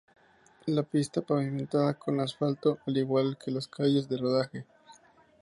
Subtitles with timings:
[0.65, 4.65] La pista está pavimentada con asfalto, al igual que las calles de rodaje.